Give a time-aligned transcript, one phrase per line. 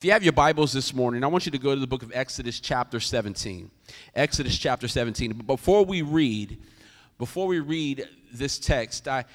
[0.00, 2.02] If you have your Bibles this morning, I want you to go to the book
[2.02, 3.70] of Exodus, chapter 17.
[4.14, 5.34] Exodus, chapter 17.
[5.34, 6.56] But before we read,
[7.18, 9.26] before we read this text, I,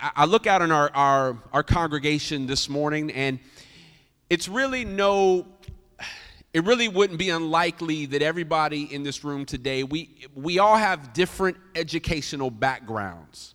[0.00, 3.38] I look out in our, our, our congregation this morning, and
[4.28, 5.46] it's really no,
[6.52, 11.12] it really wouldn't be unlikely that everybody in this room today, we, we all have
[11.12, 13.54] different educational backgrounds.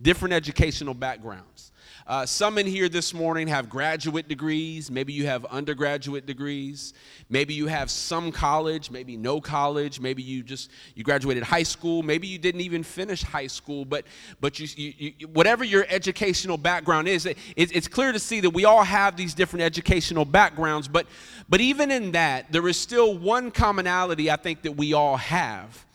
[0.00, 1.72] Different educational backgrounds.
[2.06, 4.90] Uh, some in here this morning have graduate degrees.
[4.90, 6.92] Maybe you have undergraduate degrees.
[7.30, 10.00] Maybe you have some college, maybe no college.
[10.00, 12.02] Maybe you just you graduated high school.
[12.02, 13.86] Maybe you didn't even finish high school.
[13.86, 14.04] But
[14.38, 18.50] but you, you, you whatever your educational background is, it, it's clear to see that
[18.50, 20.88] we all have these different educational backgrounds.
[20.88, 21.06] But
[21.48, 25.86] but even in that, there is still one commonality I think that we all have.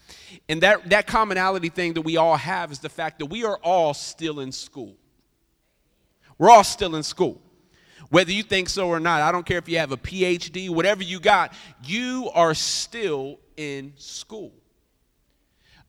[0.48, 3.58] And that, that commonality thing that we all have is the fact that we are
[3.58, 4.96] all still in school.
[6.40, 7.40] We're all still in school.
[8.10, 11.04] Whether you think so or not, I don't care if you have a PhD, whatever
[11.04, 11.54] you got,
[11.84, 14.54] you are still in school.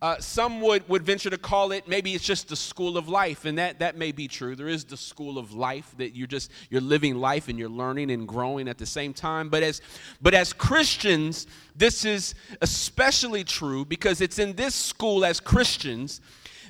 [0.03, 3.45] Uh, some would, would venture to call it maybe it's just the school of life
[3.45, 6.51] and that, that may be true there is the school of life that you're just
[6.71, 9.83] you're living life and you're learning and growing at the same time but as
[10.23, 16.23] but as christians this is especially true because it's in this school as christians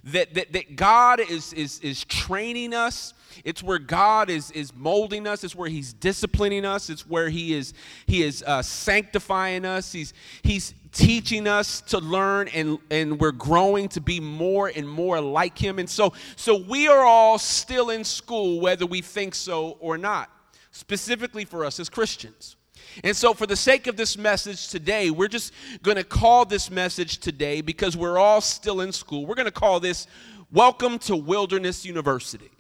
[0.04, 5.26] that, that, that god is, is, is training us it's where God is, is molding
[5.26, 5.44] us.
[5.44, 6.90] It's where He's disciplining us.
[6.90, 7.74] It's where He is,
[8.06, 9.92] he is uh, sanctifying us.
[9.92, 10.12] He's,
[10.42, 15.56] he's teaching us to learn, and, and we're growing to be more and more like
[15.56, 15.78] Him.
[15.78, 20.30] And so, so we are all still in school, whether we think so or not,
[20.72, 22.56] specifically for us as Christians.
[23.04, 25.52] And so, for the sake of this message today, we're just
[25.82, 29.26] going to call this message today because we're all still in school.
[29.26, 30.06] We're going to call this
[30.52, 32.50] Welcome to Wilderness University.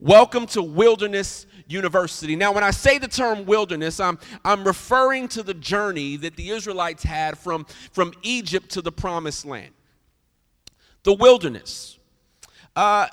[0.00, 2.36] Welcome to Wilderness University.
[2.36, 6.50] Now, when I say the term wilderness, I'm, I'm referring to the journey that the
[6.50, 9.72] Israelites had from, from Egypt to the promised land.
[11.04, 11.98] The wilderness.
[12.74, 13.06] Uh,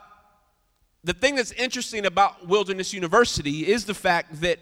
[1.03, 4.59] the thing that's interesting about Wilderness University is the fact that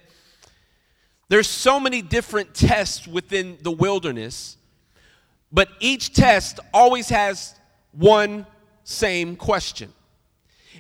[1.32, 4.58] there's so many different tests within the wilderness,
[5.50, 7.56] but each test always has
[7.94, 8.46] one
[8.84, 9.94] same question.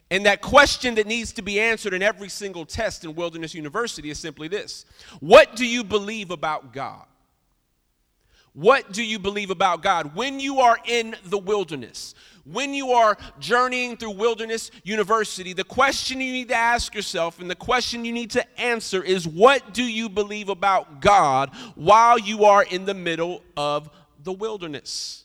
[0.09, 4.09] And that question that needs to be answered in every single test in Wilderness University
[4.09, 4.85] is simply this
[5.21, 7.05] What do you believe about God?
[8.53, 10.15] What do you believe about God?
[10.15, 16.19] When you are in the wilderness, when you are journeying through Wilderness University, the question
[16.19, 19.83] you need to ask yourself and the question you need to answer is what do
[19.83, 23.89] you believe about God while you are in the middle of
[24.23, 25.23] the wilderness?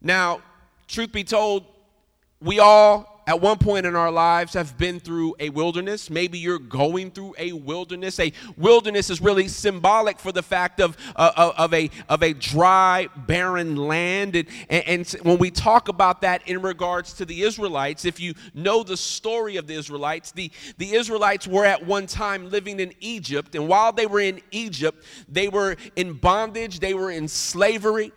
[0.00, 0.40] Now,
[0.86, 1.66] truth be told,
[2.40, 6.08] we all at one point in our lives have been through a wilderness.
[6.08, 8.18] Maybe you're going through a wilderness.
[8.18, 13.06] A wilderness is really symbolic for the fact of, uh, of, a, of a dry,
[13.14, 14.34] barren land.
[14.34, 18.32] And, and, and when we talk about that in regards to the Israelites, if you
[18.54, 22.94] know the story of the Israelites, the, the Israelites were at one time living in
[23.00, 23.54] Egypt.
[23.54, 28.10] And while they were in Egypt, they were in bondage, they were in slavery.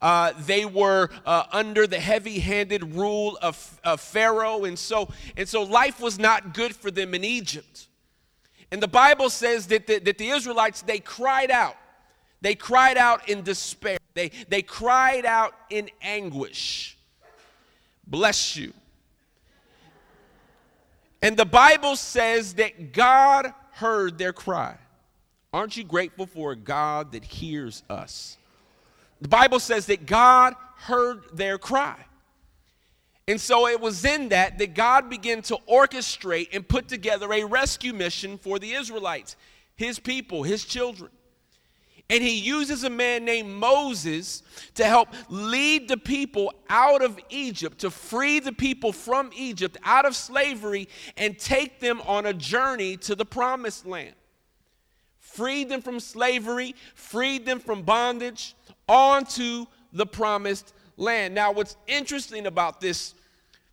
[0.00, 5.62] Uh, they were uh, under the heavy-handed rule of, of Pharaoh, and so and so
[5.62, 7.88] life was not good for them in Egypt.
[8.70, 11.76] And the Bible says that the, that the Israelites they cried out,
[12.40, 16.96] they cried out in despair, they they cried out in anguish.
[18.06, 18.72] Bless you.
[21.20, 24.76] And the Bible says that God heard their cry.
[25.52, 28.36] Aren't you grateful for a God that hears us?
[29.20, 31.96] The Bible says that God heard their cry.
[33.26, 37.44] And so it was in that that God began to orchestrate and put together a
[37.44, 39.36] rescue mission for the Israelites,
[39.76, 41.10] his people, his children.
[42.10, 44.42] And he uses a man named Moses
[44.76, 50.06] to help lead the people out of Egypt, to free the people from Egypt out
[50.06, 54.14] of slavery and take them on a journey to the promised land.
[55.18, 58.54] Freed them from slavery, freed them from bondage,
[58.88, 61.34] onto the promised land.
[61.34, 63.14] Now, what's interesting about this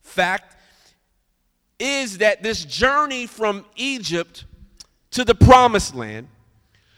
[0.02, 0.56] fact
[1.80, 4.46] is that this journey from Egypt
[5.12, 6.28] to the promised land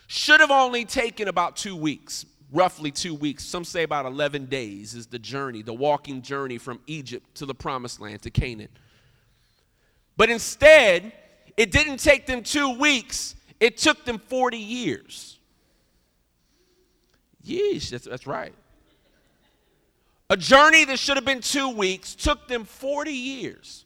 [0.08, 3.44] should have only taken about two weeks, roughly two weeks.
[3.44, 7.56] Some say about 11 days is the journey, the walking journey from Egypt to the
[7.56, 8.70] promised land, to Canaan.
[10.16, 11.12] But instead,
[11.58, 15.37] it didn't take them two weeks, it took them 40 years.
[17.48, 18.54] Yeesh, that's, that's right.
[20.30, 23.86] A journey that should have been two weeks took them 40 years.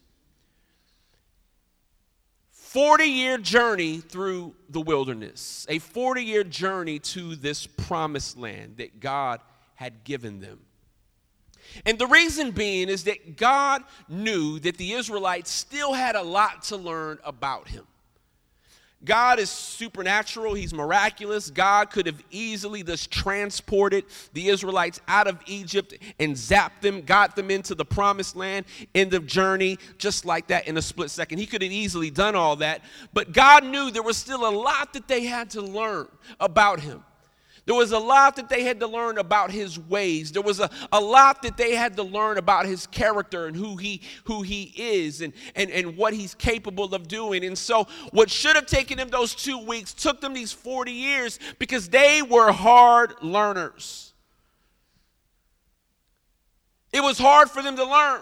[2.52, 9.00] 40 year journey through the wilderness, a 40 year journey to this promised land that
[9.02, 9.42] God
[9.76, 10.60] had given them.
[11.86, 16.64] And the reason being is that God knew that the Israelites still had a lot
[16.64, 17.86] to learn about Him.
[19.04, 21.50] God is supernatural, He's miraculous.
[21.50, 27.36] God could have easily just transported the Israelites out of Egypt and zapped them, got
[27.36, 31.40] them into the promised land, end of journey, just like that in a split second.
[31.40, 32.82] He could have easily done all that,
[33.14, 36.08] but God knew there was still a lot that they had to learn
[36.40, 37.04] about Him.
[37.66, 40.32] There was a lot that they had to learn about his ways.
[40.32, 43.76] There was a, a lot that they had to learn about his character and who
[43.78, 47.46] he who he is and, and, and what he's capable of doing.
[47.46, 51.40] And so what should have taken them those two weeks took them these 40 years
[51.60, 54.14] because they were hard learners.
[56.92, 58.22] It was hard for them to learn.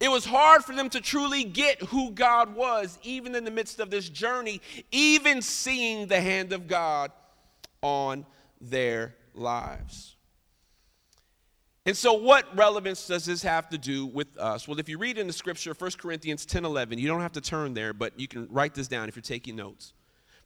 [0.00, 3.80] It was hard for them to truly get who God was, even in the midst
[3.80, 7.12] of this journey, even seeing the hand of God
[7.82, 8.24] on
[8.60, 10.16] their lives.
[11.84, 14.66] And so, what relevance does this have to do with us?
[14.68, 17.40] Well, if you read in the scripture, 1 Corinthians 10 11, you don't have to
[17.40, 19.92] turn there, but you can write this down if you're taking notes.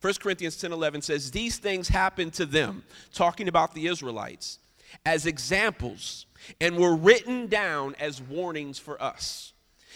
[0.01, 4.59] 1 Corinthians 10 11 says, These things happened to them, talking about the Israelites,
[5.05, 6.27] as examples
[6.61, 9.53] and were written down as warnings for us.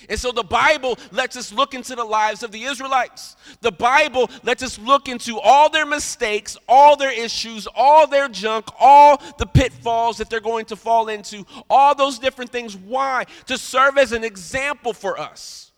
[0.08, 3.36] And so the Bible lets us look into the lives of the Israelites.
[3.62, 8.66] The Bible lets us look into all their mistakes, all their issues, all their junk,
[8.78, 12.76] all the pitfalls that they're going to fall into, all those different things.
[12.76, 13.24] Why?
[13.46, 15.72] To serve as an example for us.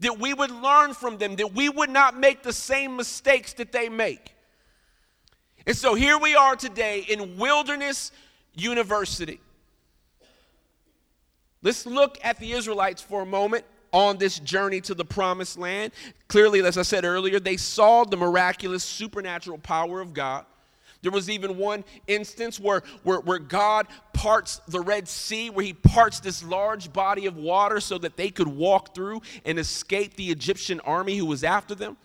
[0.00, 3.72] That we would learn from them, that we would not make the same mistakes that
[3.72, 4.34] they make.
[5.66, 8.10] And so here we are today in Wilderness
[8.54, 9.40] University.
[11.62, 15.92] Let's look at the Israelites for a moment on this journey to the promised land.
[16.28, 20.46] Clearly, as I said earlier, they saw the miraculous supernatural power of God.
[21.02, 25.72] There was even one instance where, where, where, God parts the Red Sea, where he
[25.72, 30.30] parts this large body of water so that they could walk through and escape the
[30.30, 31.96] Egyptian army who was after them.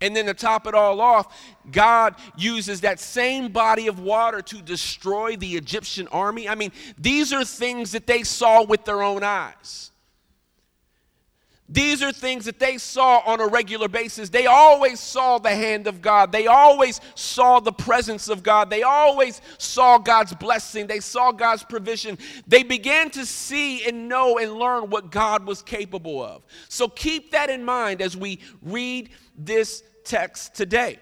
[0.00, 1.34] And then to top it all off,
[1.70, 6.48] God uses that same body of water to destroy the Egyptian army.
[6.48, 9.92] I mean, these are things that they saw with their own eyes.
[11.68, 14.28] These are things that they saw on a regular basis.
[14.28, 16.30] They always saw the hand of God.
[16.30, 18.68] They always saw the presence of God.
[18.68, 20.86] They always saw God's blessing.
[20.86, 22.18] They saw God's provision.
[22.46, 26.42] They began to see and know and learn what God was capable of.
[26.68, 30.98] So keep that in mind as we read this text today.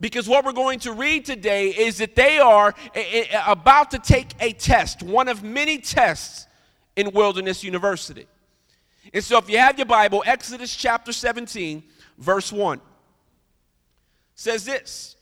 [0.00, 3.90] Because what we're going to read today is that they are eh, eh, eh, about
[3.90, 6.46] to take a test, one of many tests
[6.96, 8.26] in Wilderness University.
[9.12, 11.82] And so, if you have your Bible, Exodus chapter 17,
[12.18, 12.80] verse 1
[14.34, 15.16] says this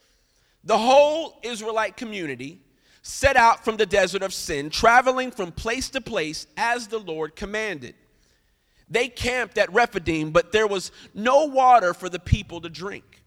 [0.65, 2.61] The whole Israelite community
[3.03, 7.35] set out from the desert of sin, traveling from place to place as the Lord
[7.35, 7.95] commanded.
[8.91, 13.23] They camped at Rephidim, but there was no water for the people to drink.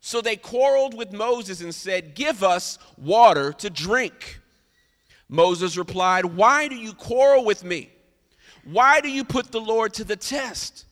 [0.00, 4.40] So they quarreled with Moses and said, Give us water to drink.
[5.28, 7.90] Moses replied, Why do you quarrel with me?
[8.64, 10.86] Why do you put the Lord to the test?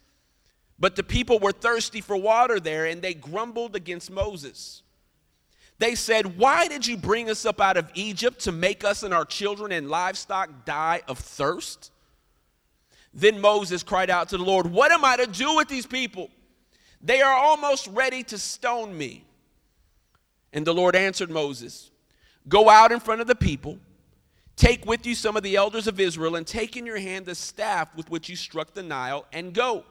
[0.79, 4.83] But the people were thirsty for water there, and they grumbled against Moses.
[5.79, 9.13] They said, Why did you bring us up out of Egypt to make us and
[9.13, 11.91] our children and livestock die of thirst?
[13.15, 16.31] Then Moses cried out to the Lord, What am I to do with these people?
[17.01, 19.25] They are almost ready to stone me.
[20.53, 21.91] And the Lord answered Moses,
[22.49, 23.79] Go out in front of the people,
[24.57, 27.35] take with you some of the elders of Israel, and take in your hand the
[27.35, 29.85] staff with which you struck the Nile, and go.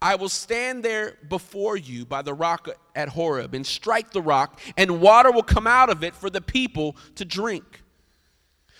[0.00, 4.60] I will stand there before you by the rock at Horeb and strike the rock,
[4.76, 7.82] and water will come out of it for the people to drink.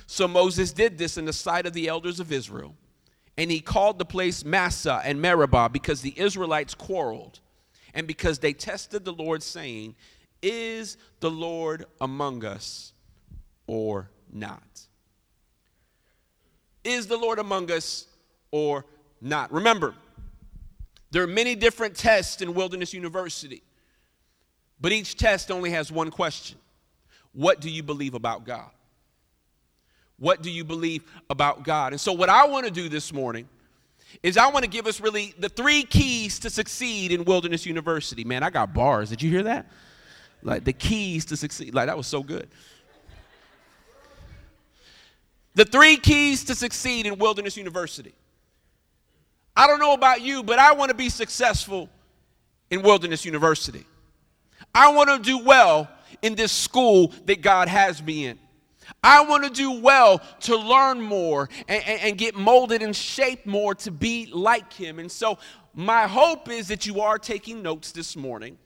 [0.07, 2.75] So Moses did this in the sight of the elders of Israel.
[3.37, 7.41] And he called the place Massah and Meribah because the Israelites quarreled
[7.95, 9.95] and because they tested the Lord, saying,
[10.43, 12.93] Is the Lord among us
[13.67, 14.63] or not?
[16.85, 18.07] Is the Lord among us
[18.51, 18.85] or
[19.21, 19.53] not?
[19.53, 19.95] Remember,
[21.11, 23.63] there are many different tests in Wilderness University,
[24.81, 26.59] but each test only has one question
[27.33, 28.71] What do you believe about God?
[30.19, 31.93] What do you believe about God?
[31.93, 33.49] And so, what I want to do this morning
[34.23, 38.25] is I want to give us really the three keys to succeed in Wilderness University.
[38.25, 39.11] Man, I got bars.
[39.11, 39.71] Did you hear that?
[40.43, 41.75] Like the keys to succeed.
[41.75, 42.49] Like that was so good.
[45.59, 48.15] The three keys to succeed in Wilderness University.
[49.57, 51.91] I don't know about you, but I want to be successful
[52.71, 53.85] in Wilderness University.
[54.73, 55.91] I want to do well
[56.23, 58.39] in this school that God has me in.
[59.03, 63.45] I want to do well to learn more and, and, and, get molded and shaped
[63.45, 65.01] more to be like Him.
[65.01, 65.39] And so,
[65.75, 68.59] my hope is that you are taking notes this morning.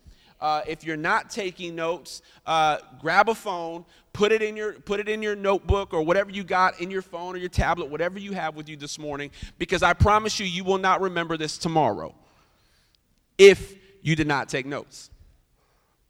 [0.43, 4.99] Uh, if you're not taking notes, uh, grab a phone, put it in your put
[4.99, 8.19] it in your notebook or whatever you got in your phone or your tablet, whatever
[8.19, 11.57] you have with you this morning, because I promise you, you will not remember this
[11.57, 12.13] tomorrow
[13.39, 15.11] if you did not take notes.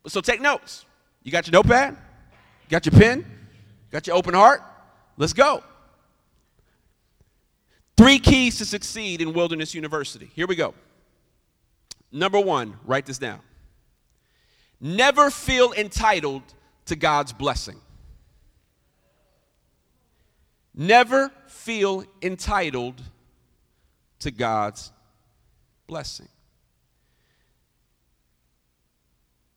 [0.06, 0.86] So take notes.
[1.22, 1.98] You got your notepad?
[2.70, 3.26] Got your pen?
[3.90, 4.62] Got your open heart?
[5.18, 5.62] Let's go.
[7.98, 10.30] Three keys to succeed in Wilderness University.
[10.34, 10.72] Here we go.
[12.10, 13.40] Number one, write this down.
[14.84, 16.42] Never feel entitled
[16.86, 17.80] to God's blessing.
[20.74, 23.00] Never feel entitled
[24.18, 24.90] to God's
[25.86, 26.28] blessing.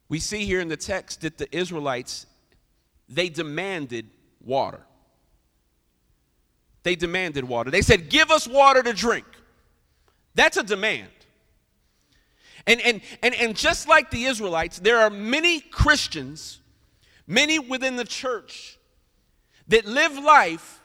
[0.10, 2.28] We see here in the text that the Israelites
[3.10, 4.10] they demanded
[4.44, 4.86] water.
[6.84, 7.72] They demanded water.
[7.72, 9.26] They said, "Give us water to drink."
[10.36, 11.12] That's a demand.
[12.68, 16.60] And, and, and, and just like the Israelites, there are many Christians,
[17.28, 18.80] many within the church,
[19.68, 20.82] that live life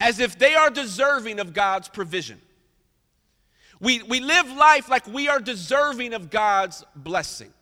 [0.00, 2.40] as if they are deserving of God's provision.
[3.80, 7.52] We, we live life like we are deserving of God's blessing.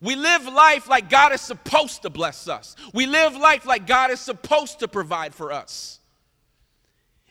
[0.00, 2.74] We live life like God is supposed to bless us.
[2.94, 5.99] We live life like God is supposed to provide for us.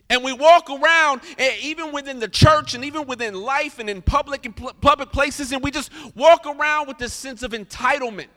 [0.09, 4.01] And we walk around, eh, even within the church and even within life and in
[4.01, 8.27] public and public places, and we just walk around with this sense of entitlement.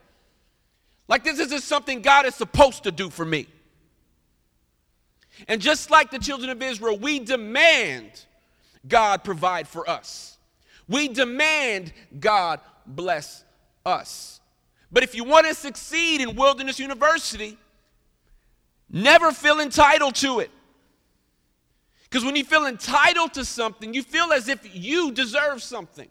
[1.08, 3.46] Like this isn't something God is supposed to do for me.
[5.48, 8.24] And just like the children of Israel, we demand
[8.86, 10.36] God provide for us.
[10.88, 13.44] We demand God bless
[13.86, 14.40] us.
[14.90, 17.56] But if you want to succeed in Wilderness University,
[18.90, 20.50] never feel entitled to it.
[22.12, 26.10] Because when you feel entitled to something, you feel as if you deserve something.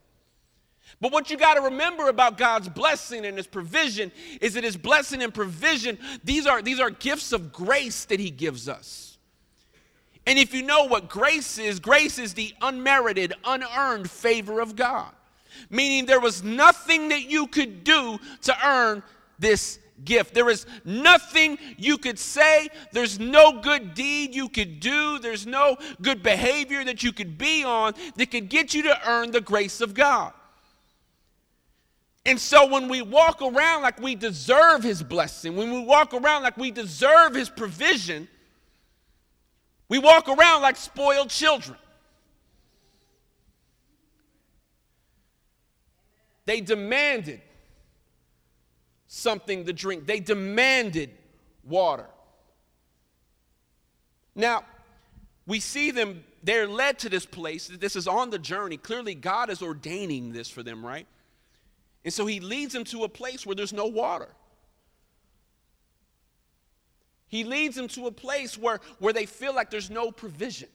[1.00, 4.75] But what you got to remember about God's blessing and his provision is that his
[4.75, 9.20] blessing and provision, these are, these are gifts of grace that he gives us.
[10.25, 15.12] And if you know what grace is, grace is the unmerited, unearned favor of God
[15.70, 19.03] meaning there was nothing that you could do to earn
[19.39, 20.34] this gift.
[20.34, 22.70] There is nothing you could say.
[22.91, 25.20] There's no good deed you could do.
[25.20, 29.31] There's no good behavior that you could be on that could get you to earn
[29.31, 30.34] the grace of God.
[32.25, 36.43] And so when we walk around like we deserve His blessing, when we walk around
[36.43, 38.27] like we deserve His provision,
[39.89, 41.77] we walk around like spoiled children.
[46.46, 47.41] They demanded
[49.13, 51.10] something to drink, they demanded
[51.65, 52.08] water.
[54.34, 54.63] Now,
[55.46, 57.68] we see them, they're led to this place.
[57.68, 58.77] This is on the journey.
[58.77, 61.06] Clearly, God is ordaining this for them, right?
[62.06, 64.30] And so he leads them to a place where there's no water.
[67.27, 70.70] He leads them to a place where, where they feel like there's no provision.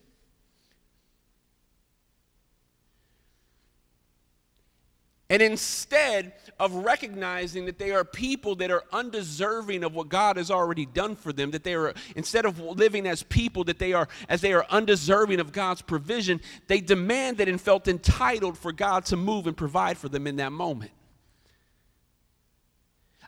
[5.29, 10.53] And instead of recognizing that they are people that are undeserving of what God has
[10.53, 14.07] already done for them, that they are, instead of living as people that they are,
[14.29, 19.17] as they are undeserving of God's provision, they demanded and felt entitled for God to
[19.17, 20.93] move and provide for them in that moment.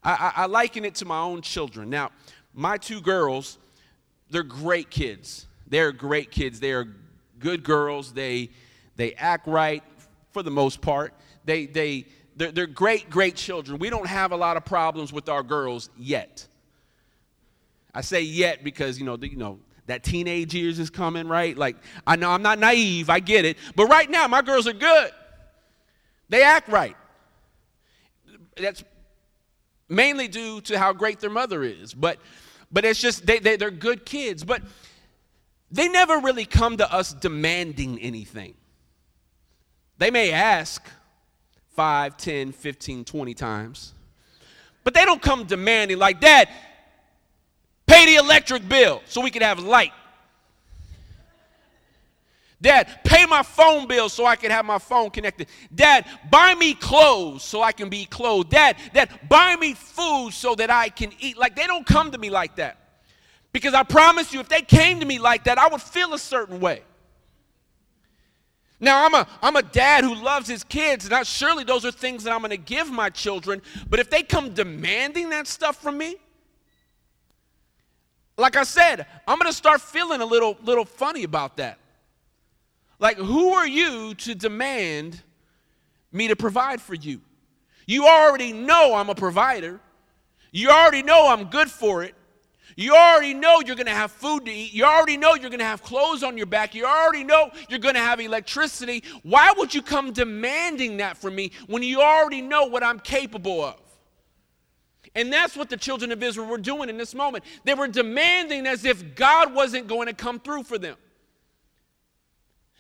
[0.05, 1.91] I, I, I liken it to my own children.
[1.91, 2.11] Now,
[2.55, 3.59] my two girls,
[4.31, 5.49] they're great kids.
[5.67, 6.61] They're great kids.
[6.61, 6.87] They are
[7.41, 8.13] good girls.
[8.13, 8.51] They,
[8.95, 9.83] they act right
[10.31, 11.13] for the most part
[11.49, 12.05] they, they,
[12.37, 13.79] they're, they're great, great children.
[13.79, 16.47] We don't have a lot of problems with our girls yet.
[17.95, 21.57] I say yet because, you know, the, you know, that teenage years is coming, right?
[21.57, 21.77] Like,
[22.07, 23.57] I know I'm not naive, I get it.
[23.75, 25.11] But right now, my girls are good.
[26.29, 26.97] They act right.
[28.57, 28.85] That's
[29.89, 31.95] mainly due to how great their mother is.
[31.95, 32.19] But,
[32.71, 34.45] but it's just, they, they, they're good kids.
[34.45, 34.63] But
[35.71, 38.55] they never really come to us demanding anything.
[39.97, 40.87] They may ask,
[41.79, 43.93] 5, 10, 15, 20 times.
[44.83, 46.49] But they don't come demanding, like, Dad,
[47.87, 49.93] pay the electric bill so we can have light.
[52.61, 55.47] Dad, pay my phone bill so I can have my phone connected.
[55.73, 58.51] Dad, buy me clothes so I can be clothed.
[58.51, 61.39] Dad, Dad, buy me food so that I can eat.
[61.39, 62.77] Like they don't come to me like that.
[63.53, 66.19] Because I promise you, if they came to me like that, I would feel a
[66.19, 66.83] certain way.
[68.81, 71.11] Now, I'm a, I'm a dad who loves his kids.
[71.11, 73.61] Now, surely those are things that I'm going to give my children.
[73.91, 76.17] But if they come demanding that stuff from me,
[78.37, 81.79] like I said, I'm going to start feeling a little, little funny about that.
[83.01, 85.21] Like, who are you to demand
[86.13, 87.21] me to provide for you?
[87.87, 89.81] You already know I'm a provider.
[90.53, 92.15] You already know I'm good for it.
[92.77, 94.73] You already know you're going to have food to eat.
[94.73, 96.75] You already know you're going to have clothes on your back.
[96.75, 99.03] You already know you're going to have electricity.
[99.23, 103.65] Why would you come demanding that from me when you already know what I'm capable
[103.65, 103.81] of?
[105.15, 107.45] And that's what the children of Israel were doing in this moment.
[107.65, 110.97] They were demanding as if God wasn't going to come through for them.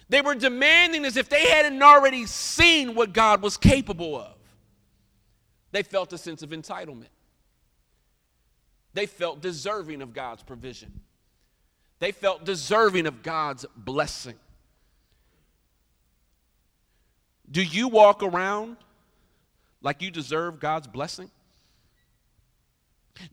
[0.08, 4.34] They were demanding as if they hadn't already seen what God was capable of.
[5.72, 7.08] They felt a sense of entitlement.
[8.94, 11.00] They felt deserving of God's provision.
[11.98, 14.36] They felt deserving of God's blessing.
[17.50, 18.76] Do you walk around
[19.80, 21.30] like you deserve God's blessing?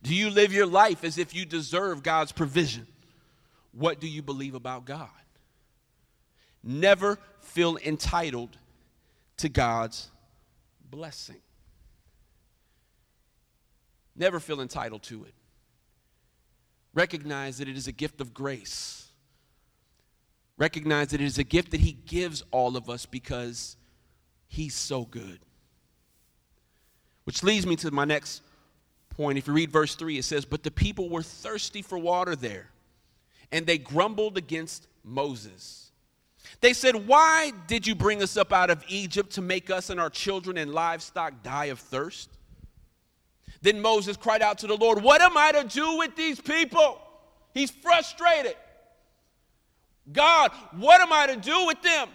[0.01, 2.87] Do you live your life as if you deserve God's provision?
[3.71, 5.09] What do you believe about God?
[6.63, 8.57] Never feel entitled
[9.37, 10.09] to God's
[10.89, 11.41] blessing.
[14.15, 15.33] Never feel entitled to it.
[16.95, 19.09] Recognize that it is a gift of grace.
[20.57, 23.75] Recognize that it is a gift that He gives all of us because
[24.47, 25.39] He's so good.
[27.25, 28.41] Which leads me to my next
[29.09, 29.37] point.
[29.37, 32.69] If you read verse 3, it says, But the people were thirsty for water there,
[33.51, 35.91] and they grumbled against Moses.
[36.61, 39.99] They said, Why did you bring us up out of Egypt to make us and
[39.99, 42.29] our children and livestock die of thirst?
[43.65, 47.01] Then Moses cried out to the Lord, What am I to do with these people?
[47.51, 48.55] He's frustrated.
[50.13, 52.09] God, what am I to do with them?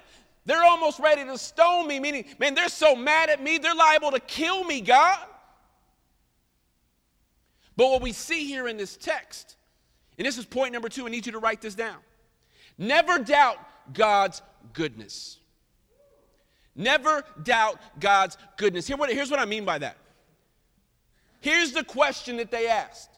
[0.46, 4.12] They're almost ready to stone me, meaning, man, they're so mad at me, they're liable
[4.12, 5.18] to kill me, God.
[7.76, 9.56] But what we see here in this text,
[10.18, 11.96] and this is point number two, I need you to write this down.
[12.78, 13.58] Never doubt
[13.92, 14.40] God's
[14.72, 15.38] goodness.
[16.76, 18.86] Never doubt God's goodness.
[18.86, 19.96] Here, here's what I mean by that.
[21.40, 23.10] Here's the question that they asked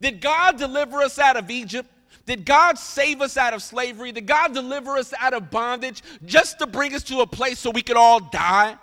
[0.00, 1.88] Did God deliver us out of Egypt?
[2.26, 4.12] Did God save us out of slavery?
[4.12, 7.70] Did God deliver us out of bondage just to bring us to a place so
[7.70, 8.76] we could all die?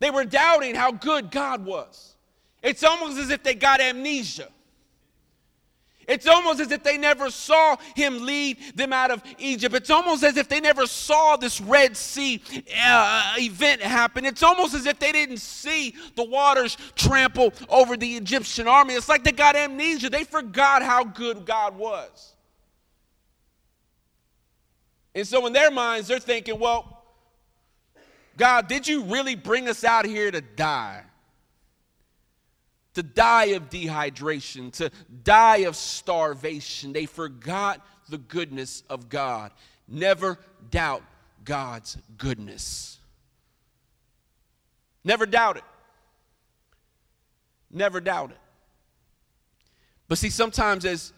[0.00, 2.16] They were doubting how good God was.
[2.62, 4.48] It's almost as if they got amnesia.
[6.06, 9.74] It's almost as if they never saw him lead them out of Egypt.
[9.74, 12.42] It's almost as if they never saw this Red Sea
[12.82, 14.24] uh, event happen.
[14.24, 18.94] It's almost as if they didn't see the waters trample over the Egyptian army.
[18.94, 20.10] It's like they got amnesia.
[20.10, 22.34] They forgot how good God was.
[25.14, 27.02] And so, in their minds, they're thinking, well,
[28.36, 31.04] God, did you really bring us out here to die?
[32.94, 34.90] To die of dehydration, to
[35.22, 36.92] die of starvation.
[36.92, 39.52] They forgot the goodness of God.
[39.88, 40.38] Never
[40.70, 41.02] doubt
[41.44, 42.98] God's goodness.
[45.04, 45.64] Never doubt it.
[47.70, 48.38] Never doubt it.
[50.08, 51.12] But see, sometimes as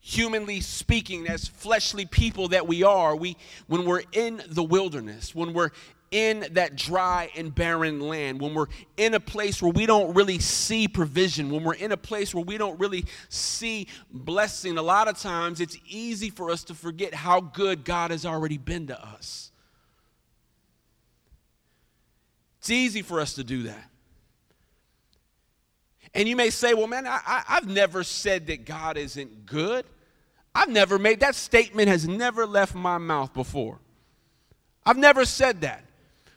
[0.00, 3.36] humanly speaking, as fleshly people that we are, we
[3.66, 5.70] when we're in the wilderness, when we're
[6.10, 10.40] in that dry and barren land, when we're in a place where we don't really
[10.40, 15.06] see provision, when we're in a place where we don't really see blessing, a lot
[15.06, 19.00] of times it's easy for us to forget how good God has already been to
[19.00, 19.52] us.
[22.58, 23.90] It's easy for us to do that.
[26.12, 29.86] And you may say, well, man, I, have never said that God isn't good.
[30.54, 33.78] I've never made that statement, has never left my mouth before.
[34.84, 35.84] I've never said that.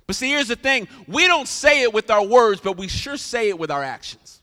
[0.06, 3.18] But see, here's the thing we don't say it with our words, but we sure
[3.18, 4.42] say it with our actions.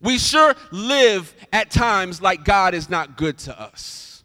[0.00, 4.24] We sure live at times like God is not good to us.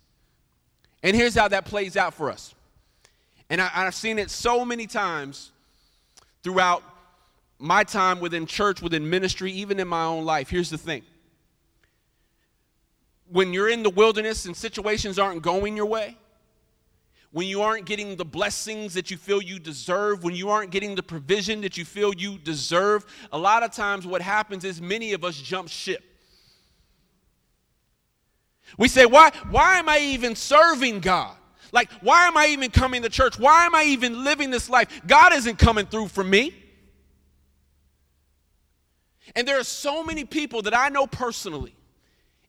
[1.02, 2.54] And here's how that plays out for us.
[3.50, 5.52] And I, have seen it so many times
[6.44, 6.84] throughout
[7.58, 10.50] my time within church, within ministry, even in my own life.
[10.50, 11.04] Here's the thing
[13.32, 16.18] when you're in the wilderness and situations aren't going your way,
[17.32, 20.96] when you aren't getting the blessings that you feel you deserve, when you aren't getting
[20.96, 25.14] the provision that you feel you deserve, a lot of times what happens is many
[25.14, 26.04] of us jump ship.
[28.78, 31.36] We say, why, why am I even serving God?
[31.72, 33.40] Like, why am I even coming to church?
[33.40, 35.02] Why am I even living this life?
[35.08, 36.54] God isn't coming through for me.
[39.36, 41.74] And there are so many people that I know personally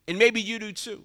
[0.08, 1.04] And maybe you do too.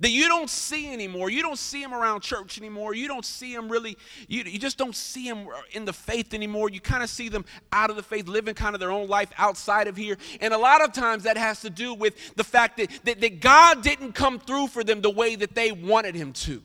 [0.00, 1.28] That you don't see anymore.
[1.28, 2.94] You don't see them around church anymore.
[2.94, 6.70] You don't see them really, you, you just don't see them in the faith anymore.
[6.70, 9.30] You kind of see them out of the faith, living kind of their own life
[9.36, 10.16] outside of here.
[10.40, 13.40] And a lot of times that has to do with the fact that, that, that
[13.40, 16.62] God didn't come through for them the way that they wanted Him to.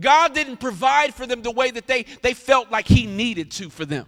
[0.00, 3.70] God didn't provide for them the way that they, they felt like He needed to
[3.70, 4.06] for them.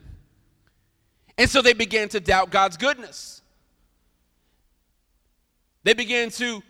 [1.38, 3.39] And so they began to doubt God's goodness.
[5.82, 6.62] They began to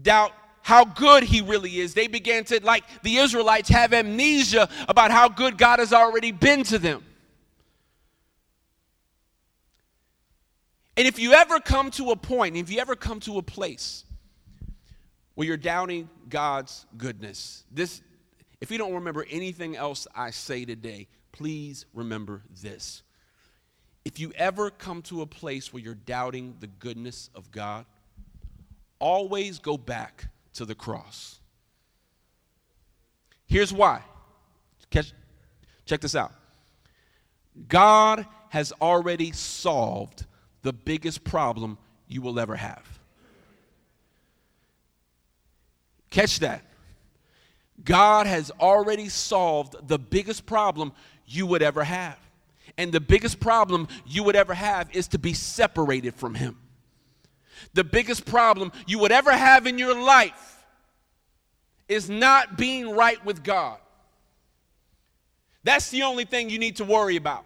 [0.00, 1.94] doubt how good He really is.
[1.94, 6.62] They began to, like the Israelites, have amnesia about how good God has already been
[6.64, 7.04] to them.
[10.96, 14.04] And if you ever come to a point, if you ever come to a place
[15.34, 18.00] where you're doubting God's goodness, this
[18.60, 23.02] if you don't remember anything else I say today, please remember this.
[24.04, 27.84] If you ever come to a place where you're doubting the goodness of God,
[29.04, 31.38] always go back to the cross.
[33.46, 34.00] Here's why.
[34.88, 35.12] Catch,
[35.84, 36.32] check this out.
[37.68, 40.24] God has already solved
[40.62, 41.76] the biggest problem
[42.08, 42.98] you will ever have.
[46.08, 46.62] Catch that.
[47.84, 50.92] God has already solved the biggest problem
[51.26, 52.18] you would ever have.
[52.78, 56.56] And the biggest problem you would ever have is to be separated from Him.
[57.74, 60.64] The biggest problem you would ever have in your life
[61.88, 63.78] is not being right with God.
[65.64, 67.44] That's the only thing you need to worry about.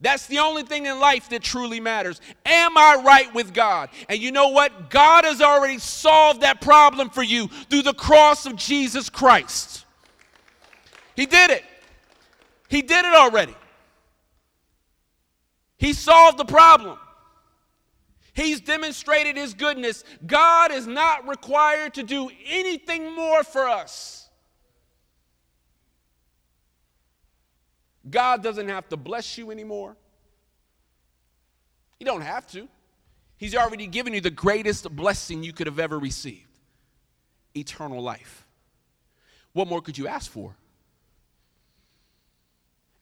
[0.00, 2.20] That's the only thing in life that truly matters.
[2.44, 3.88] Am I right with God?
[4.08, 4.90] And you know what?
[4.90, 9.84] God has already solved that problem for you through the cross of Jesus Christ.
[11.16, 11.64] He did it.
[12.68, 13.54] He did it already.
[15.78, 16.98] He solved the problem.
[18.34, 20.02] He's demonstrated his goodness.
[20.26, 24.28] God is not required to do anything more for us.
[28.10, 29.96] God doesn't have to bless you anymore.
[32.00, 32.68] You don't have to.
[33.36, 36.58] He's already given you the greatest blessing you could have ever received
[37.56, 38.46] eternal life.
[39.52, 40.56] What more could you ask for?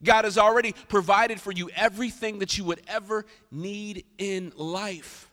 [0.05, 5.31] God has already provided for you everything that you would ever need in life.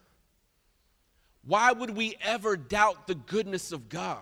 [1.45, 4.19] Why would we ever doubt the goodness of God?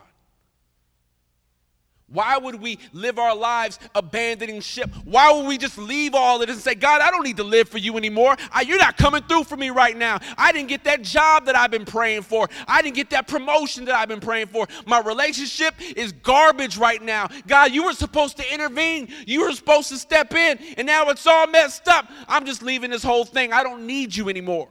[2.09, 4.89] Why would we live our lives abandoning ship?
[5.03, 7.43] Why would we just leave all of this and say, God, I don't need to
[7.43, 8.37] live for you anymore.
[8.49, 10.19] I, you're not coming through for me right now.
[10.37, 12.47] I didn't get that job that I've been praying for.
[12.65, 14.67] I didn't get that promotion that I've been praying for.
[14.85, 17.27] My relationship is garbage right now.
[17.45, 19.09] God, you were supposed to intervene.
[19.25, 22.09] You were supposed to step in, and now it's all messed up.
[22.29, 23.51] I'm just leaving this whole thing.
[23.51, 24.69] I don't need you anymore.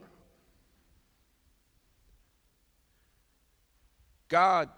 [4.27, 4.69] God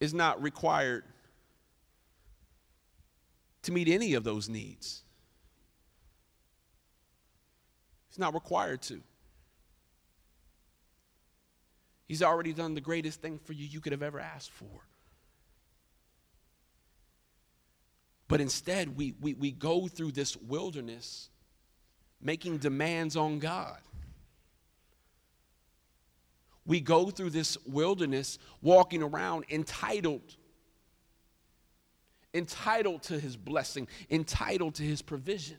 [0.00, 1.04] is not required
[3.62, 5.02] to meet any of those needs.
[8.08, 9.02] He's not required to.
[12.08, 14.66] He's already done the greatest thing for you you could have ever asked for.
[18.26, 21.28] But instead, we, we, we go through this wilderness
[22.20, 23.78] making demands on God
[26.70, 30.36] we go through this wilderness walking around entitled
[32.32, 35.56] entitled to his blessing entitled to his provision.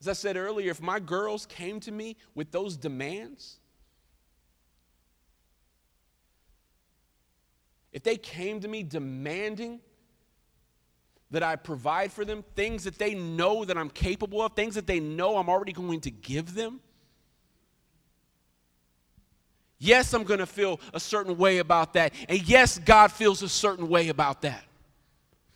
[0.00, 3.58] As i said earlier if my girls came to me with those demands
[7.90, 9.80] if they came to me demanding
[11.30, 14.86] that I provide for them, things that they know that I'm capable of, things that
[14.86, 16.80] they know I'm already going to give them.
[19.78, 22.14] Yes, I'm going to feel a certain way about that.
[22.28, 24.64] And yes, God feels a certain way about that.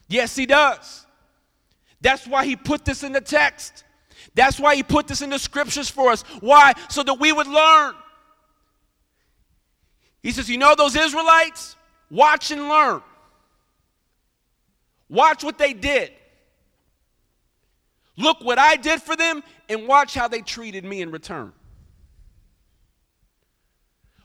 [0.09, 1.07] Yes, He does.
[2.01, 3.85] That's why He put this in the text.
[4.35, 6.23] That's why He put this in the scriptures for us.
[6.41, 6.75] Why?
[6.91, 7.95] So that we would learn.
[10.23, 11.77] He says, You know those Israelites?
[12.11, 13.03] Watch and learn.
[15.11, 16.13] Watch what they did.
[18.17, 21.53] Look what I did for them and watch how they treated me in return.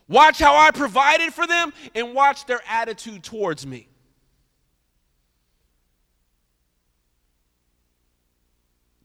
[0.07, 3.87] Watch how I provided for them and watch their attitude towards me.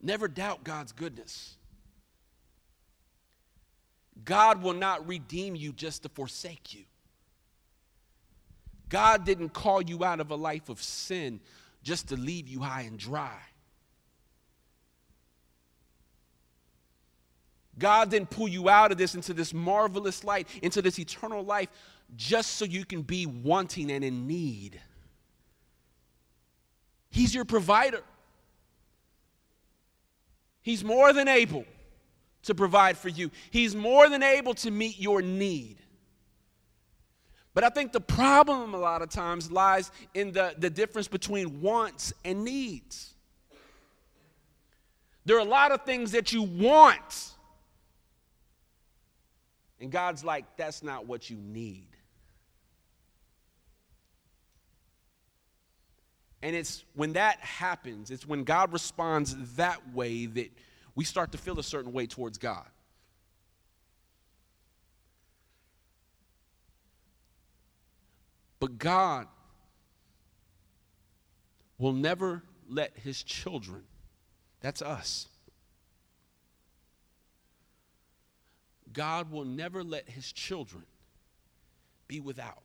[0.03, 1.57] Never doubt God's goodness.
[4.23, 6.85] God will not redeem you just to forsake you.
[8.91, 11.41] God didn't call you out of a life of sin
[11.83, 13.39] just to leave you high and dry.
[17.79, 21.69] God didn't pull you out of this into this marvelous light, into this eternal life,
[22.17, 24.81] just so you can be wanting and in need.
[27.11, 28.03] He's your provider.
[30.63, 31.65] He's more than able
[32.43, 35.79] to provide for you, He's more than able to meet your need.
[37.53, 41.61] But I think the problem a lot of times lies in the, the difference between
[41.61, 43.15] wants and needs.
[45.25, 47.35] There are a lot of things that you want,
[49.81, 51.87] and God's like, that's not what you need.
[56.43, 60.51] And it's when that happens, it's when God responds that way that
[60.95, 62.67] we start to feel a certain way towards God.
[68.61, 69.27] But God
[71.79, 73.83] will never let his children,
[74.61, 75.27] that's us,
[78.93, 80.85] God will never let his children
[82.07, 82.63] be without.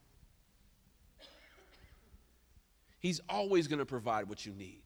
[2.99, 4.81] He's always going to provide what you need.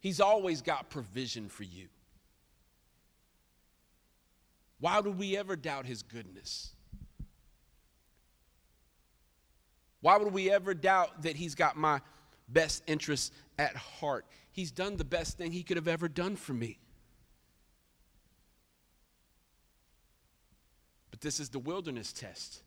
[0.00, 1.88] He's always got provision for you.
[4.80, 6.72] Why would we ever doubt his goodness?
[10.00, 12.00] Why would we ever doubt that he's got my
[12.48, 14.24] best interests at heart?
[14.52, 16.78] He's done the best thing he could have ever done for me.
[21.10, 22.62] But this is the wilderness test.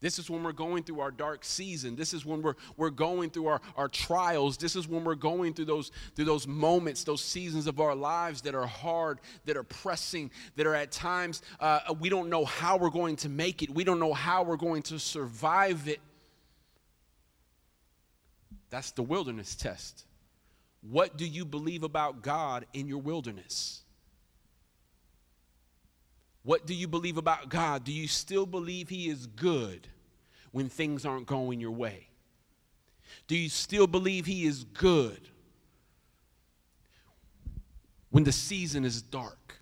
[0.00, 1.96] This is when we're going through our dark season.
[1.96, 4.56] This is when we're, we're going through our, our trials.
[4.56, 8.42] This is when we're going through those, through those moments, those seasons of our lives
[8.42, 12.76] that are hard, that are pressing, that are at times uh, we don't know how
[12.76, 13.70] we're going to make it.
[13.70, 16.00] We don't know how we're going to survive it.
[18.70, 20.04] That's the wilderness test.
[20.82, 23.82] What do you believe about God in your wilderness?
[26.48, 27.84] What do you believe about God?
[27.84, 29.86] Do you still believe He is good
[30.50, 32.08] when things aren't going your way?
[33.26, 35.28] Do you still believe He is good
[38.08, 39.60] when the season is dark?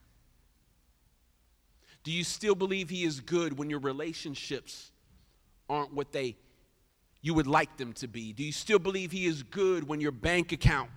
[2.04, 4.92] Do you still believe He is good when your relationships
[5.68, 6.36] aren't what they
[7.20, 8.32] you would like them to be?
[8.32, 10.90] Do you still believe He is good when your bank account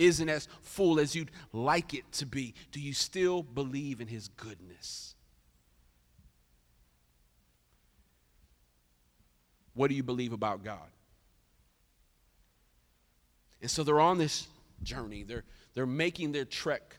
[0.00, 4.28] isn't as full as you'd like it to be, do you still believe in his
[4.28, 5.14] goodness?
[9.74, 10.88] What do you believe about God?
[13.60, 14.48] And so they're on this
[14.82, 15.22] journey.
[15.22, 16.96] They're, they're making their trek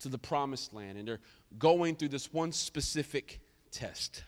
[0.00, 1.20] to the promised land, and they're
[1.58, 4.22] going through this one specific test.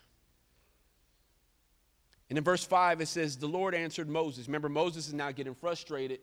[2.30, 4.46] And in verse 5, it says, The Lord answered Moses.
[4.48, 6.20] Remember, Moses is now getting frustrated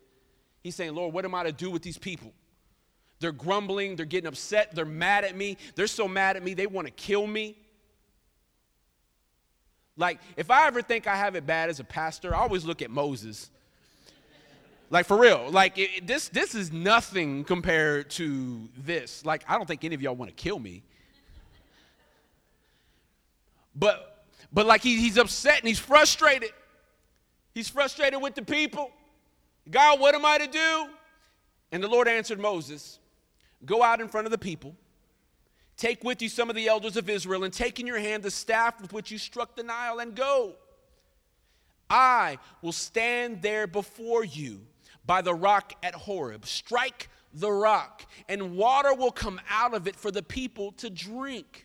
[0.65, 2.33] He's saying, Lord, what am I to do with these people?
[3.19, 5.57] They're grumbling, they're getting upset, they're mad at me.
[5.75, 7.55] They're so mad at me, they want to kill me.
[9.95, 12.81] Like, if I ever think I have it bad as a pastor, I always look
[12.81, 13.51] at Moses.
[14.89, 15.51] Like, for real.
[15.51, 19.23] Like, it, this, this is nothing compared to this.
[19.23, 20.81] Like, I don't think any of y'all want to kill me.
[23.75, 26.49] But, but like, he, he's upset and he's frustrated.
[27.53, 28.89] He's frustrated with the people.
[29.69, 30.87] God, what am I to do?
[31.71, 32.99] And the Lord answered Moses,
[33.65, 34.75] Go out in front of the people,
[35.77, 38.31] take with you some of the elders of Israel, and take in your hand the
[38.31, 40.53] staff with which you struck the Nile, and go.
[41.89, 44.61] I will stand there before you
[45.05, 46.45] by the rock at Horeb.
[46.45, 51.64] Strike the rock, and water will come out of it for the people to drink.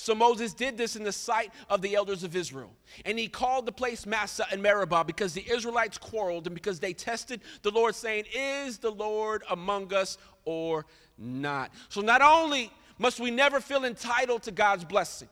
[0.00, 2.72] So Moses did this in the sight of the elders of Israel.
[3.04, 6.94] And he called the place Massah and Meribah because the Israelites quarreled and because they
[6.94, 10.86] tested the Lord, saying, Is the Lord among us or
[11.18, 11.70] not?
[11.90, 15.28] So not only must we never feel entitled to God's blessing,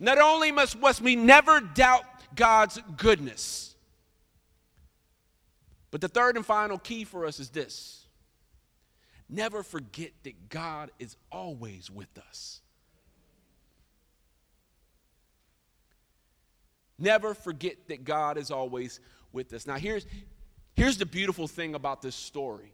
[0.00, 2.04] not only must, must we never doubt
[2.34, 3.76] God's goodness,
[5.92, 8.06] but the third and final key for us is this
[9.28, 12.60] never forget that God is always with us.
[16.98, 19.00] Never forget that God is always
[19.32, 19.66] with us.
[19.66, 20.06] Now, here's,
[20.74, 22.72] here's the beautiful thing about this story.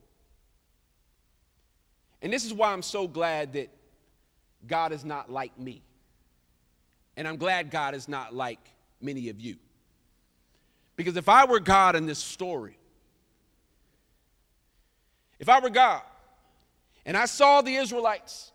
[2.22, 3.70] And this is why I'm so glad that
[4.66, 5.83] God is not like me.
[7.16, 8.61] And I'm glad God is not like
[9.00, 9.56] many of you.
[10.96, 12.76] Because if I were God in this story,
[15.38, 16.02] if I were God
[17.06, 18.49] and I saw the Israelites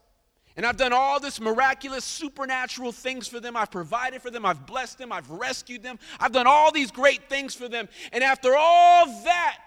[0.58, 3.58] And I've done all this miraculous, supernatural things for them.
[3.58, 4.46] I've provided for them.
[4.46, 5.12] I've blessed them.
[5.12, 6.00] I've rescued them.
[6.20, 7.90] I've done all these great things for them.
[8.14, 9.58] And after all that,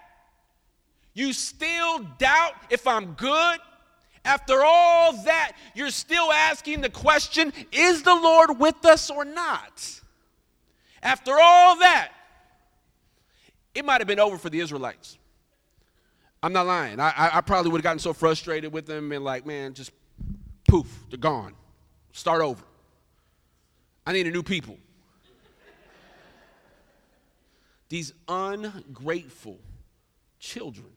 [1.13, 3.59] you still doubt if I'm good?
[4.25, 10.01] After all that, you're still asking the question is the Lord with us or not?
[11.01, 12.11] After all that,
[13.75, 15.17] it might have been over for the Israelites.
[16.41, 16.99] I'm not lying.
[16.99, 19.91] I, I, probably would have gotten so frustrated with them and like, man, just
[20.69, 21.53] poof, they're gone.
[22.11, 22.63] Start over.
[24.05, 24.77] I need a new people.
[27.89, 29.57] These ungrateful
[30.39, 30.87] children.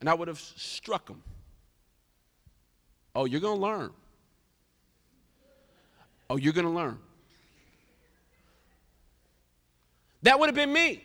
[0.00, 1.22] And I would have struck them.
[3.14, 3.90] Oh, you're going to learn.
[6.28, 6.98] Oh, you're going to learn.
[10.22, 11.02] That would have been me.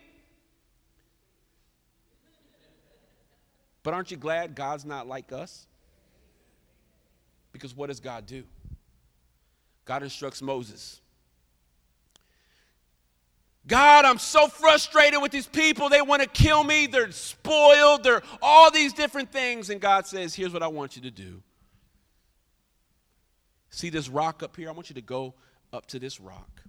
[3.84, 5.66] But aren't you glad God's not like us?
[7.62, 8.44] Because what does God do?
[9.86, 11.00] God instructs Moses.
[13.68, 15.88] God, I'm so frustrated with these people.
[15.88, 16.88] They want to kill me.
[16.88, 18.04] They're spoiled.
[18.04, 19.70] They're all these different things.
[19.70, 21.44] And God says, Here's what I want you to do.
[23.70, 24.68] See this rock up here?
[24.68, 25.36] I want you to go
[25.72, 26.64] up to this rock.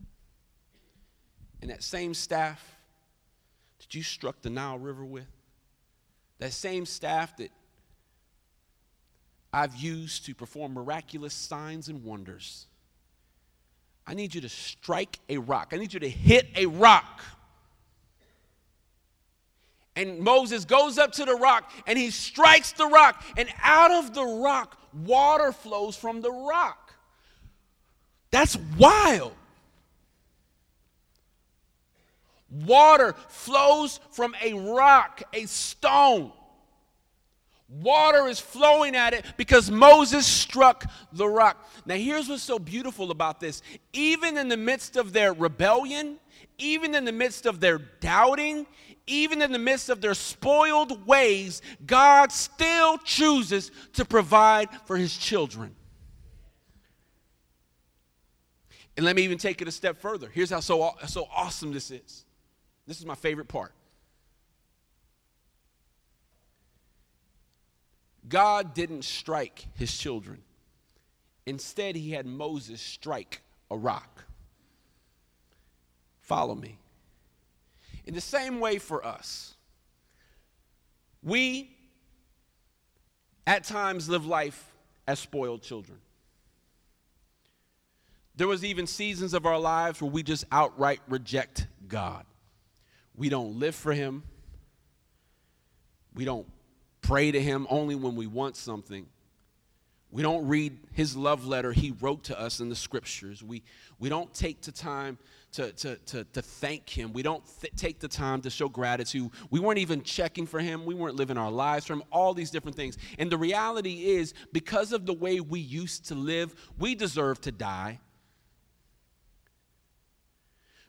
[1.62, 2.62] And that same staff
[3.78, 5.24] that you struck the Nile River with,
[6.38, 7.50] that same staff that
[9.52, 12.66] I've used to perform miraculous signs and wonders.
[14.06, 15.72] I need you to strike a rock.
[15.72, 17.20] I need you to hit a rock.
[19.94, 24.14] And Moses goes up to the rock and he strikes the rock, and out of
[24.14, 26.94] the rock, water flows from the rock.
[28.30, 29.34] That's wild.
[32.50, 36.32] Water flows from a rock, a stone.
[37.80, 41.66] Water is flowing at it because Moses struck the rock.
[41.86, 43.62] Now, here's what's so beautiful about this.
[43.94, 46.18] Even in the midst of their rebellion,
[46.58, 48.66] even in the midst of their doubting,
[49.06, 55.16] even in the midst of their spoiled ways, God still chooses to provide for his
[55.16, 55.74] children.
[58.98, 60.28] And let me even take it a step further.
[60.28, 62.26] Here's how so, so awesome this is.
[62.86, 63.72] This is my favorite part.
[68.28, 70.42] God didn't strike his children.
[71.46, 74.24] Instead, he had Moses strike a rock.
[76.20, 76.78] Follow me.
[78.06, 79.54] In the same way for us,
[81.22, 81.76] we
[83.46, 84.72] at times live life
[85.06, 85.98] as spoiled children.
[88.34, 92.24] There was even seasons of our lives where we just outright reject God.
[93.14, 94.22] We don't live for him.
[96.14, 96.46] We don't
[97.12, 99.04] pray to him only when we want something.
[100.10, 103.42] We don't read his love letter he wrote to us in the scriptures.
[103.42, 103.62] We,
[103.98, 105.18] we don't take the time
[105.52, 107.12] to, to, to, to thank him.
[107.12, 109.28] We don't th- take the time to show gratitude.
[109.50, 110.86] We weren't even checking for him.
[110.86, 112.96] We weren't living our lives for him, all these different things.
[113.18, 117.52] And the reality is, because of the way we used to live, we deserve to
[117.52, 118.00] die.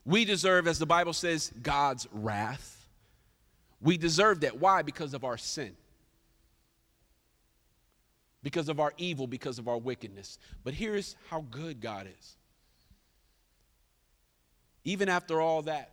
[0.06, 2.88] We deserve, as the Bible says, God's wrath.
[3.82, 4.58] We deserve that.
[4.58, 4.84] Why?
[4.84, 5.76] Because of our sin.
[8.43, 10.38] Because of our evil, because of our wickedness.
[10.63, 12.36] But here's how good God is.
[14.84, 15.91] Even after all that,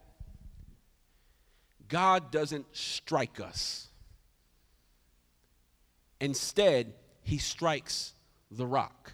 [1.88, 3.86] God doesn't strike us.
[6.20, 8.12] Instead, He strikes
[8.50, 9.12] the rock.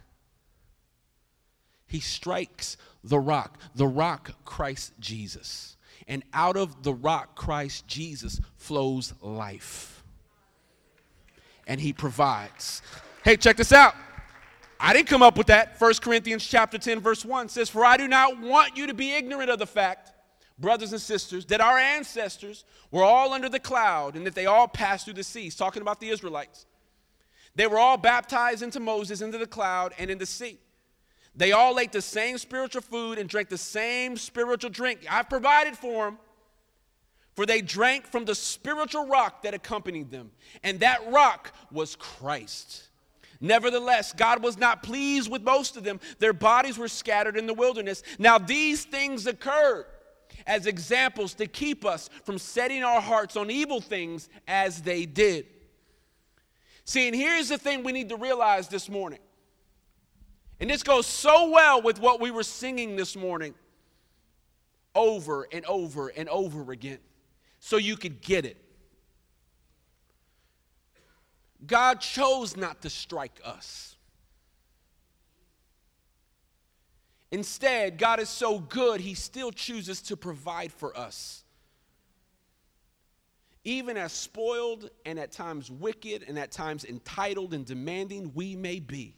[1.86, 5.76] He strikes the rock, the rock, Christ Jesus.
[6.08, 10.02] And out of the rock, Christ Jesus, flows life.
[11.66, 12.82] And he provides.
[13.26, 13.96] Hey, check this out.
[14.78, 15.80] I didn't come up with that.
[15.80, 19.14] 1 Corinthians chapter 10 verse 1 says, "For I do not want you to be
[19.14, 20.12] ignorant of the fact,
[20.60, 24.68] brothers and sisters, that our ancestors were all under the cloud and that they all
[24.68, 26.66] passed through the seas." Talking about the Israelites.
[27.56, 30.60] They were all baptized into Moses into the cloud and in the sea.
[31.34, 35.04] They all ate the same spiritual food and drank the same spiritual drink.
[35.10, 36.20] I've provided for them.
[37.34, 40.30] For they drank from the spiritual rock that accompanied them,
[40.62, 42.84] and that rock was Christ.
[43.40, 46.00] Nevertheless, God was not pleased with most of them.
[46.18, 48.02] Their bodies were scattered in the wilderness.
[48.18, 49.86] Now, these things occurred
[50.46, 55.46] as examples to keep us from setting our hearts on evil things as they did.
[56.84, 59.18] See, and here's the thing we need to realize this morning
[60.60, 63.54] and this goes so well with what we were singing this morning
[64.94, 66.98] over and over and over again
[67.58, 68.56] so you could get it.
[71.64, 73.96] God chose not to strike us.
[77.30, 81.44] Instead, God is so good, He still chooses to provide for us.
[83.64, 88.78] Even as spoiled and at times wicked and at times entitled and demanding we may
[88.78, 89.16] be.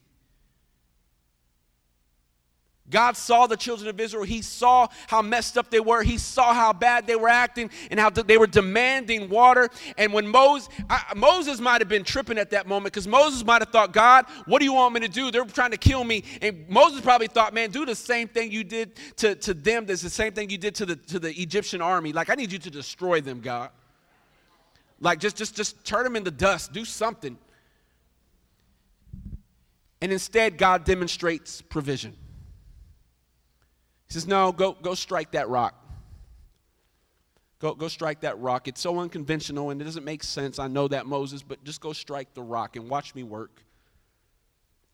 [2.91, 4.23] God saw the children of Israel.
[4.23, 6.03] He saw how messed up they were.
[6.03, 9.69] He saw how bad they were acting and how they were demanding water.
[9.99, 13.61] And when Moses, I, Moses might have been tripping at that moment because Moses might
[13.61, 15.31] have thought, God, what do you want me to do?
[15.31, 16.25] They're trying to kill me.
[16.41, 19.85] And Moses probably thought, man, do the same thing you did to, to them.
[19.85, 22.13] That's the same thing you did to the, to the Egyptian army.
[22.13, 23.71] Like, I need you to destroy them, God.
[25.01, 26.73] Like, just, just, just turn them into dust.
[26.73, 27.37] Do something.
[30.01, 32.17] And instead, God demonstrates provision.
[34.09, 35.75] He says, No, go, go strike that rock.
[37.59, 38.69] Go, go strike that rock.
[38.69, 40.59] It's so unconventional and it doesn't make sense.
[40.59, 43.63] I know that, Moses, but just go strike the rock and watch me work.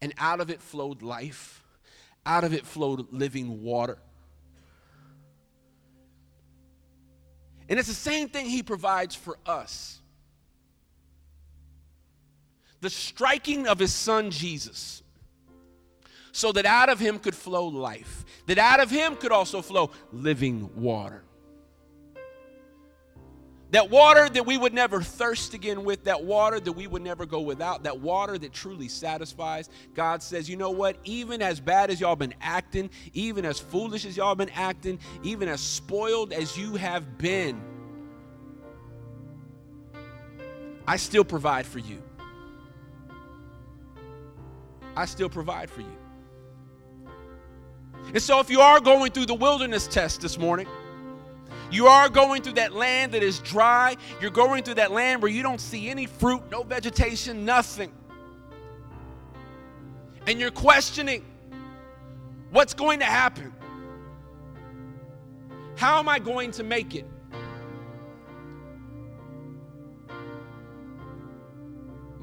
[0.00, 1.62] And out of it flowed life,
[2.26, 3.98] out of it flowed living water.
[7.68, 10.00] And it's the same thing he provides for us.
[12.80, 15.02] The striking of his son Jesus
[16.34, 19.92] so that out of him could flow life, that out of him could also flow
[20.12, 21.22] living water.
[23.70, 27.24] That water that we would never thirst again with, that water that we would never
[27.24, 29.70] go without, that water that truly satisfies.
[29.94, 30.96] God says, you know what?
[31.04, 35.48] Even as bad as y'all been acting, even as foolish as y'all been acting, even
[35.48, 37.62] as spoiled as you have been,
[40.84, 42.02] I still provide for you.
[44.96, 45.93] I still provide for you.
[48.12, 50.68] And so, if you are going through the wilderness test this morning,
[51.70, 55.30] you are going through that land that is dry, you're going through that land where
[55.30, 57.92] you don't see any fruit, no vegetation, nothing.
[60.26, 61.24] And you're questioning
[62.50, 63.52] what's going to happen?
[65.76, 67.06] How am I going to make it?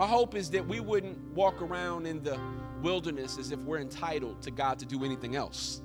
[0.01, 2.35] My hope is that we wouldn't walk around in the
[2.81, 5.83] wilderness as if we're entitled to God to do anything else.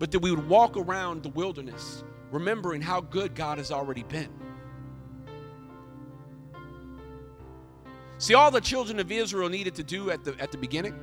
[0.00, 2.02] But that we would walk around the wilderness
[2.32, 4.30] remembering how good God has already been.
[8.18, 10.98] See, all the children of Israel needed to do at the, at the beginning,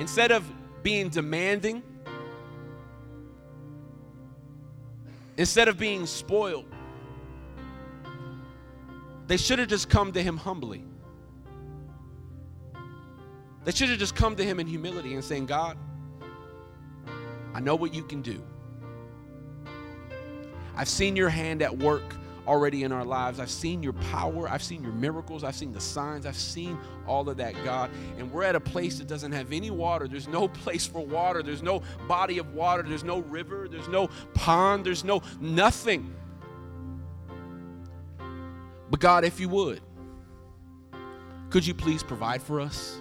[0.00, 0.42] instead of
[0.82, 1.82] being demanding,
[5.36, 6.73] instead of being spoiled,
[9.26, 10.84] they should have just come to him humbly.
[13.64, 15.78] They should have just come to him in humility and saying, God,
[17.54, 18.42] I know what you can do.
[20.76, 22.02] I've seen your hand at work
[22.46, 23.40] already in our lives.
[23.40, 24.48] I've seen your power.
[24.48, 25.44] I've seen your miracles.
[25.44, 26.26] I've seen the signs.
[26.26, 27.90] I've seen all of that, God.
[28.18, 30.08] And we're at a place that doesn't have any water.
[30.08, 31.42] There's no place for water.
[31.42, 32.82] There's no body of water.
[32.82, 33.66] There's no river.
[33.70, 34.84] There's no pond.
[34.84, 36.14] There's no nothing.
[38.90, 39.80] But God, if you would,
[41.50, 42.98] could you please provide for us?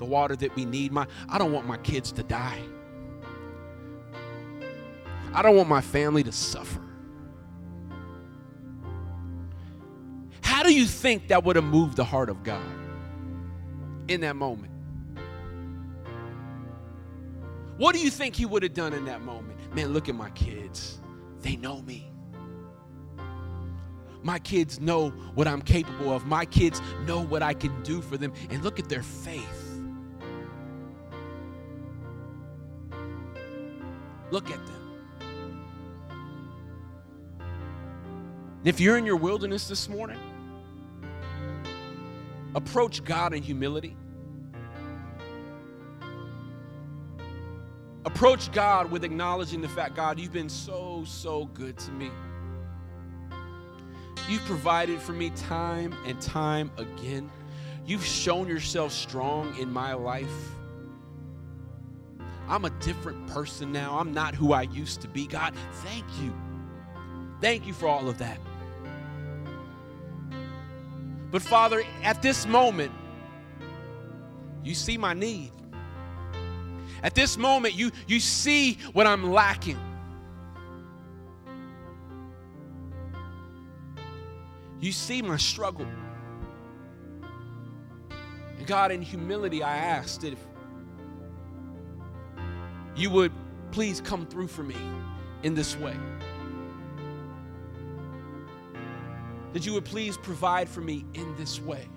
[0.00, 0.90] the water that we need.
[0.90, 2.58] My, I don't want my kids to die.
[5.32, 6.80] I don't want my family to suffer.
[10.40, 12.66] How do you think that would have moved the heart of God
[14.08, 14.72] in that moment?
[17.76, 19.58] What do you think he would have done in that moment?
[19.74, 20.98] Man, look at my kids.
[21.40, 22.09] They know me.
[24.22, 26.26] My kids know what I'm capable of.
[26.26, 28.32] My kids know what I can do for them.
[28.50, 29.80] And look at their faith.
[34.30, 34.76] Look at them.
[38.62, 40.18] if you're in your wilderness this morning,
[42.54, 43.96] approach God in humility.
[48.04, 52.10] Approach God with acknowledging the fact, God, you've been so, so good to me.
[54.30, 57.28] You've provided for me time and time again.
[57.84, 60.30] You've shown yourself strong in my life.
[62.48, 63.98] I'm a different person now.
[63.98, 65.26] I'm not who I used to be.
[65.26, 65.52] God,
[65.82, 66.32] thank you.
[67.40, 68.38] Thank you for all of that.
[71.32, 72.92] But Father, at this moment,
[74.62, 75.50] you see my need.
[77.02, 79.89] At this moment, you, you see what I'm lacking.
[84.80, 85.86] You see my struggle.
[88.58, 90.38] And God, in humility, I ask that if
[92.96, 93.32] you would
[93.70, 94.76] please come through for me
[95.42, 95.96] in this way.
[99.52, 101.88] that you would please provide for me in this way.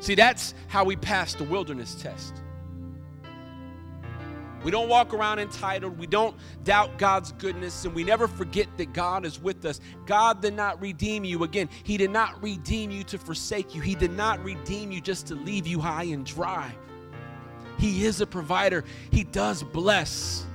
[0.00, 2.42] See, that's how we pass the wilderness test.
[4.64, 5.98] We don't walk around entitled.
[5.98, 9.80] We don't doubt God's goodness, and we never forget that God is with us.
[10.06, 11.42] God did not redeem you.
[11.42, 15.26] Again, He did not redeem you to forsake you, He did not redeem you just
[15.28, 16.72] to leave you high and dry.
[17.78, 20.46] He is a provider, He does bless.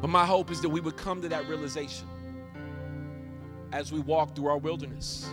[0.00, 2.06] But my hope is that we would come to that realization
[3.72, 5.28] as we walk through our wilderness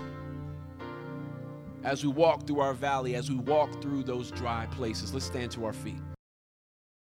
[1.85, 5.13] as we walk through our valley, as we walk through those dry places.
[5.13, 6.14] Let's stand to our feet.